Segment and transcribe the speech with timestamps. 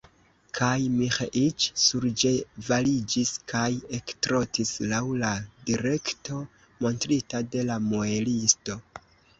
[0.59, 3.69] Kaj Miĥeiĉ surĉevaliĝis kaj
[4.01, 5.31] ektrotis laŭ la
[5.71, 6.43] direkto,
[6.87, 8.83] montrita de la muelisto.